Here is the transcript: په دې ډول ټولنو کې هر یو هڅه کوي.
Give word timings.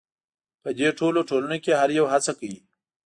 په 0.63 0.69
دې 0.77 0.87
ډول 0.97 1.15
ټولنو 1.29 1.57
کې 1.63 1.71
هر 1.79 1.89
یو 1.97 2.05
هڅه 2.13 2.31
کوي. 2.39 2.59